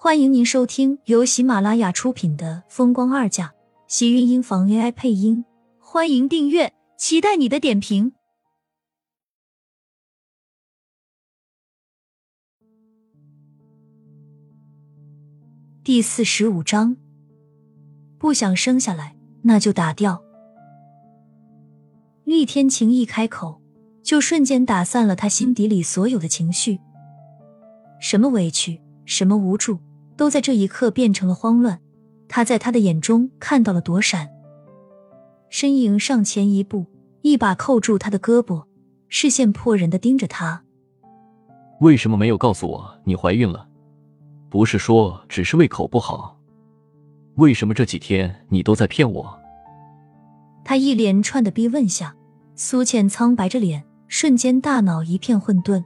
[0.00, 3.46] 欢迎您收听由喜马拉雅出品的《风光二嫁》，
[3.88, 5.44] 喜运音房 AI 配音。
[5.80, 8.12] 欢迎订阅，期待你的点评。
[15.82, 16.96] 第四十五章，
[18.18, 20.22] 不想生下来，那就打掉。
[22.22, 23.60] 厉天晴一开口，
[24.04, 26.78] 就瞬间打散了他心底里所有的情绪，
[28.00, 29.80] 什么委屈，什么无助。
[30.18, 31.80] 都在这一刻变成了慌乱，
[32.28, 34.28] 他在他的眼中看到了躲闪，
[35.48, 36.86] 身影上前一步，
[37.22, 38.64] 一把扣住他的胳膊，
[39.08, 40.64] 视线迫人的盯着他。
[41.80, 43.68] 为什么没有告诉我你怀孕了？
[44.50, 46.36] 不是说只是胃口不好？
[47.36, 49.38] 为什么这几天你都在骗我？
[50.64, 52.16] 他一连串的逼问下，
[52.56, 55.84] 苏浅苍白着脸，瞬间大脑一片混沌，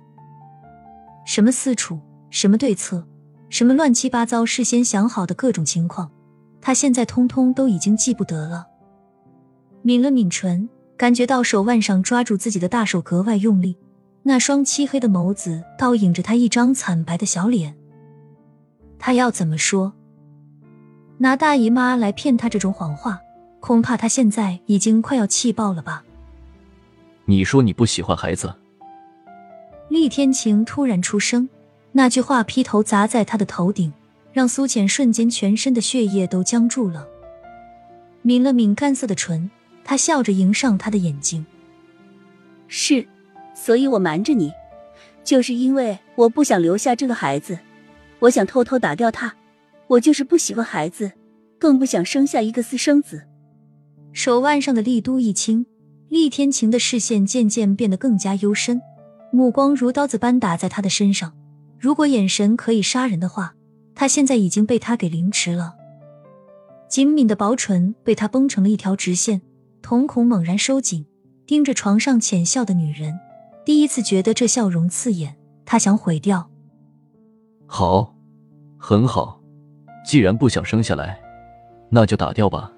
[1.26, 3.06] 什么私处，什么对策？
[3.52, 6.10] 什么乱七八糟，事先想好的各种情况，
[6.62, 8.66] 他现在通通都已经记不得了。
[9.82, 13.76] 抿了抿唇，感觉到手腕上抓住自己的大手格外用力，
[14.22, 17.76] 那双漆黑的眸子倒映着他一张惨白的小脸。
[18.98, 19.92] 他要怎么说？
[21.18, 23.20] 拿大姨妈来骗他这种谎话，
[23.60, 26.02] 恐怕他现在已经快要气爆了吧？
[27.26, 28.54] 你说你不喜欢孩子？
[29.90, 31.46] 厉天晴突然出声。
[31.92, 33.92] 那句话劈头砸在他的头顶，
[34.32, 37.06] 让苏浅瞬间全身的血液都僵住了。
[38.22, 39.50] 抿了抿干涩的唇，
[39.84, 41.44] 他笑着迎上他的眼睛
[42.66, 43.06] ：“是，
[43.54, 44.52] 所以我瞒着你，
[45.22, 47.58] 就是因为我不想留下这个孩子，
[48.20, 49.34] 我想偷偷打掉他。
[49.88, 51.12] 我就是不喜欢孩子，
[51.58, 53.24] 更不想生下一个私生子。”
[54.14, 55.66] 手腕上的力度一轻，
[56.08, 58.80] 厉天晴的视线渐渐变得更加幽深，
[59.30, 61.34] 目光如刀子般打在他的身上。
[61.82, 63.56] 如果眼神可以杀人的话，
[63.92, 65.74] 他现在已经被他给凌迟了。
[66.88, 69.42] 紧抿的薄唇被他绷成了一条直线，
[69.82, 71.04] 瞳孔猛然收紧，
[71.44, 73.18] 盯着床上浅笑的女人，
[73.64, 75.34] 第一次觉得这笑容刺眼，
[75.64, 76.48] 他想毁掉。
[77.66, 78.14] 好，
[78.78, 79.40] 很好，
[80.06, 81.20] 既然不想生下来，
[81.90, 82.70] 那就打掉吧。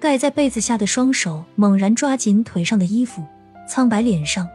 [0.00, 3.22] 盖在被子下的双手猛然抓紧腿上的衣服，
[3.68, 4.48] 苍白脸上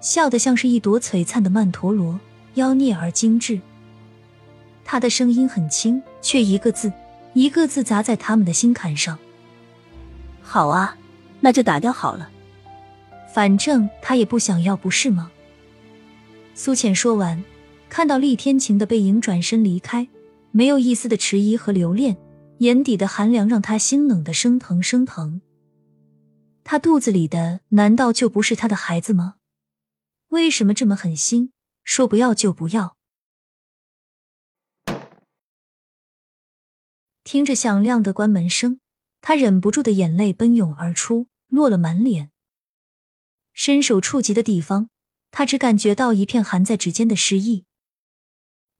[0.00, 2.20] 笑得像是一朵璀璨的曼陀罗。
[2.58, 3.60] 妖孽而精致，
[4.84, 6.92] 他的声音很轻，却一个字
[7.32, 9.18] 一个字砸在他们的心坎上。
[10.42, 10.96] 好啊，
[11.40, 12.28] 那就打掉好了。
[13.32, 15.30] 反正他也不想要，不是吗？
[16.54, 17.44] 苏浅说完，
[17.88, 20.08] 看到厉天晴的背影转身离开，
[20.50, 22.16] 没有一丝的迟疑和留恋，
[22.58, 25.40] 眼底的寒凉让他心冷的生疼生疼。
[26.64, 29.36] 他肚子里的难道就不是他的孩子吗？
[30.30, 31.52] 为什么这么狠心？
[31.88, 32.98] 说不要就不要。
[37.24, 38.80] 听着响亮的关门声，
[39.22, 42.30] 他忍不住的眼泪奔涌而出，落了满脸。
[43.54, 44.90] 伸手触及的地方，
[45.30, 47.64] 他只感觉到一片含在指尖的湿意。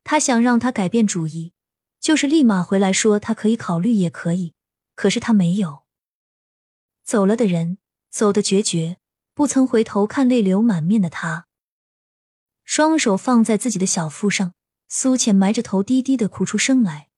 [0.04, 1.54] 他想让他改变主意，
[1.98, 4.52] 就是立马回来说他可以考虑，也可以。
[4.94, 5.84] 可是他没有。
[7.02, 7.78] 走了的人，
[8.10, 8.98] 走的决绝，
[9.32, 11.47] 不曾回头看泪流满面的他。
[12.68, 14.52] 双手放在自己的小腹上，
[14.88, 17.08] 苏浅埋着头，低低的哭出声来。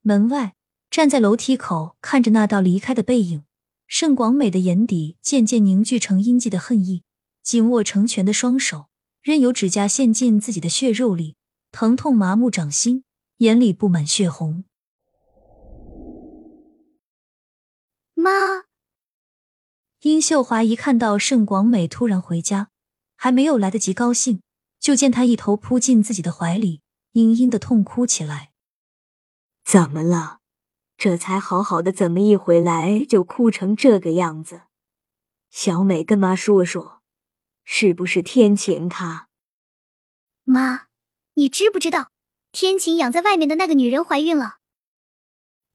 [0.00, 0.56] 门外
[0.90, 3.44] 站在楼梯口看着那道离开的背影，
[3.86, 7.04] 盛广美的眼底渐渐凝聚成阴寂的恨意，
[7.44, 8.86] 紧握成拳的双手
[9.22, 11.36] 任由指甲陷进自己的血肉里，
[11.70, 13.04] 疼痛麻木掌心，
[13.36, 14.64] 眼里布满血红。
[18.14, 18.30] 妈，
[20.00, 22.71] 殷秀华一看到盛广美突然回家。
[23.22, 24.42] 还没有来得及高兴，
[24.80, 26.80] 就见他一头扑进自己的怀里，
[27.12, 28.50] 嘤嘤的痛哭起来。
[29.62, 30.40] 怎么了？
[30.96, 34.62] 这才好好的，怎么一回来就哭成这个样子？
[35.50, 37.00] 小美跟妈说说，
[37.62, 39.28] 是不是天晴她？
[40.42, 40.88] 妈，
[41.34, 42.10] 你知不知道
[42.50, 44.56] 天晴养在外面的那个女人怀孕了？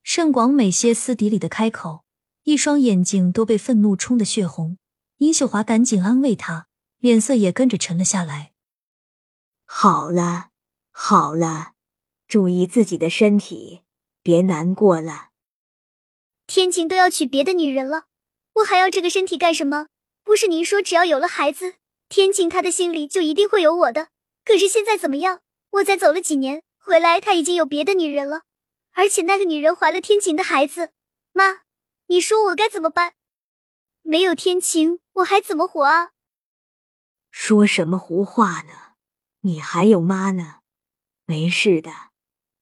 [0.04, 2.04] 盛广美歇斯底里的开口，
[2.44, 4.78] 一双眼睛都被愤怒冲得血红。
[5.20, 6.68] 殷秀华赶紧安慰她。
[7.00, 8.54] 脸色也跟着沉了下来。
[9.66, 10.50] 好了，
[10.92, 11.74] 好了，
[12.28, 13.84] 注意自己的身体，
[14.22, 15.30] 别难过了。
[16.48, 18.06] 天晴都要娶别的女人了，
[18.56, 19.88] 我还要这个身体干什么？
[20.24, 21.76] 不是您说只要有了孩子，
[22.10, 24.10] 天晴他的心里就一定会有我的？
[24.46, 25.42] 可是现在怎么样？
[25.72, 28.44] 我才走了几年，回来他已经有别的女人了，
[28.94, 30.92] 而且那个女人怀了天晴的孩子。
[31.34, 31.64] 妈，
[32.08, 33.14] 你说我该怎么办？
[34.02, 36.12] 没有天晴，我还怎么活啊？
[37.32, 38.74] 说什么胡话呢？
[39.42, 40.62] 你还有妈呢，
[41.26, 41.92] 没事的，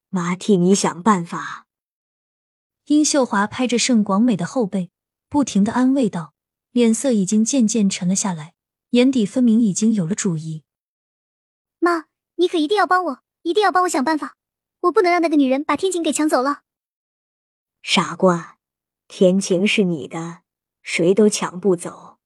[0.09, 1.65] 妈替你想办法。
[2.85, 4.91] 殷秀华拍着盛广美的后背，
[5.29, 6.33] 不停的安慰道，
[6.71, 8.53] 脸色已经渐渐沉了下来，
[8.91, 10.63] 眼底分明已经有了主意。
[11.79, 14.35] 妈，你可一定要帮我，一定要帮我想办法，
[14.81, 16.61] 我不能让那个女人把天晴给抢走了。
[17.81, 18.57] 傻瓜，
[19.07, 20.41] 天晴是你的，
[20.81, 22.17] 谁都抢不走。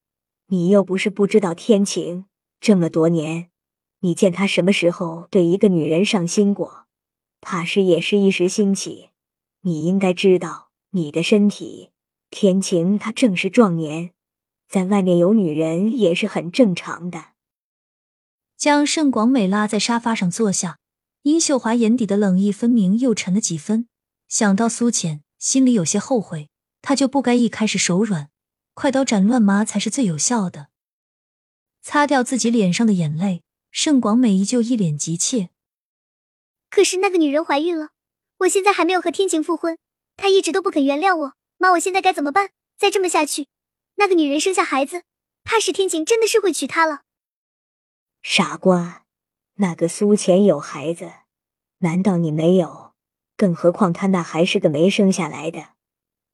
[0.47, 2.25] 你又不是不知道天晴，
[2.59, 3.49] 这么多年，
[3.99, 6.85] 你见他什么时候对一个女人上心过？
[7.41, 9.09] 怕是也是一时兴起。
[9.61, 11.91] 你应该知道，你的身体，
[12.29, 14.11] 天晴他正是壮年，
[14.67, 17.27] 在外面有女人也是很正常的。
[18.57, 20.79] 将盛广美拉在沙发上坐下，
[21.23, 23.87] 殷秀华眼底的冷意分明又沉了几分，
[24.27, 25.21] 想到苏浅。
[25.37, 26.49] 心里有些后悔，
[26.81, 28.29] 他就不该一开始手软，
[28.73, 30.68] 快刀斩乱麻才是最有效的。
[31.81, 35.49] 擦掉自己脸上的眼泪，盛广美依旧一脸急切。
[36.69, 37.89] 可是那个女人怀孕了，
[38.39, 39.77] 我现在还没有和天晴复婚，
[40.17, 41.33] 她一直都不肯原谅我。
[41.57, 42.51] 妈，我现在该怎么办？
[42.77, 43.47] 再这么下去，
[43.95, 45.03] 那个女人生下孩子，
[45.43, 47.01] 怕是天晴真的是会娶她了。
[48.21, 49.05] 傻瓜，
[49.55, 51.11] 那个苏浅有孩子，
[51.79, 52.93] 难道你没有？
[53.35, 55.69] 更何况她那还是个没生下来的，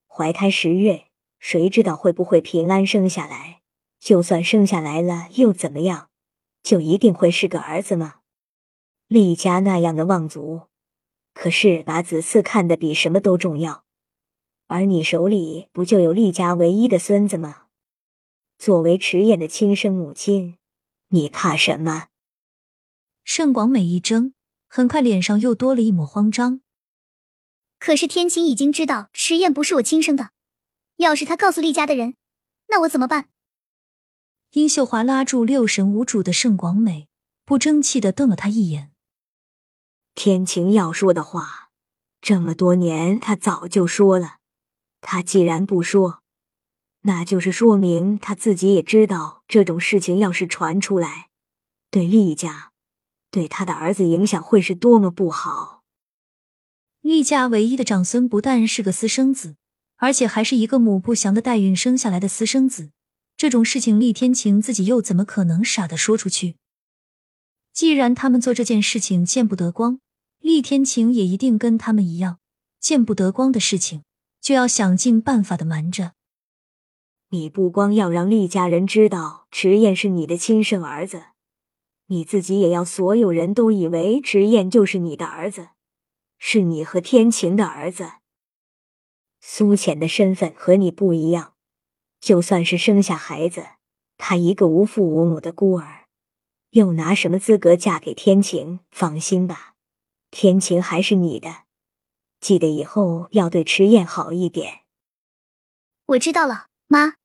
[0.07, 1.07] 怀胎十月，
[1.39, 3.62] 谁知道会不会平安生下来？
[4.06, 6.12] 就算生下来了又怎么样？
[6.62, 8.18] 就一定会是个儿子吗？
[9.07, 10.68] 厉家那样的望族，
[11.34, 13.84] 可是把子嗣看得比什么都重要。
[14.68, 17.63] 而你手里不就有厉家唯一的孙子吗？
[18.60, 20.60] 作为迟燕的亲生母亲，
[21.07, 22.10] 你怕什么？
[23.24, 24.34] 盛广美一怔，
[24.68, 26.62] 很快脸上又多了一抹慌张。
[27.80, 30.30] 可是天晴已经知道迟燕不是我亲生的，
[30.98, 32.13] 要是他告诉厉家的人，
[32.68, 33.30] 那我怎么办？
[34.56, 37.10] 殷秀华拉住六神无主的盛广美，
[37.44, 38.90] 不争气的瞪了他一眼。
[40.13, 41.72] 天晴要说的话，
[42.22, 44.38] 这么多年他早就说了。
[45.02, 46.22] 他既然不说，
[47.02, 51.28] 那就是说明他自己也知道这种事情要是传出来，
[51.92, 52.72] 对厉家，
[53.30, 55.84] 对他的儿子影响会是多么不好。
[57.02, 59.57] 厉家唯一的长孙不但是个私生子，
[59.98, 62.92] 而且还是一个母不详的代孕生下来的私生子。
[63.37, 66.55] 这种事情，厉天晴自己又怎么可能傻的说出去？
[67.73, 69.99] 既然他们做这件事情见不得光，
[70.39, 72.39] 厉天晴也一定跟他们一样，
[72.79, 74.03] 见不得光的事情
[74.39, 76.13] 就要想尽办法的瞒着。
[77.29, 81.23] 你不光要让厉家人知道迟燕是你的亲生儿子，
[82.05, 85.69] 你自己也要所有人都以为迟燕就是你的儿子。
[86.37, 88.11] 是你和天晴的儿子，
[89.41, 91.55] 苏浅的身份和你不一样。
[92.25, 93.68] 就算是生下孩子，
[94.18, 96.06] 她一个无父无母的孤儿，
[96.72, 98.80] 又拿什么资格嫁给天晴？
[98.89, 99.75] 放心吧，
[100.31, 101.66] 天晴还是你的。
[102.39, 104.80] 记得以后要对迟燕好一点。
[106.07, 107.18] 我知道了，妈。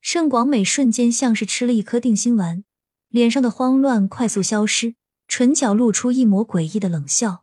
[0.00, 2.62] 盛广美瞬间像是吃了一颗定心丸，
[3.08, 4.94] 脸上的慌乱快速消失，
[5.26, 7.42] 唇角露出一抹诡异的冷笑。